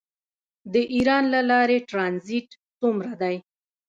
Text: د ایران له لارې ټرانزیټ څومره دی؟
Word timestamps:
د 0.73 0.75
ایران 0.95 1.23
له 1.33 1.41
لارې 1.49 1.77
ټرانزیټ 1.89 2.47
څومره 2.79 3.11
دی؟ 3.21 3.35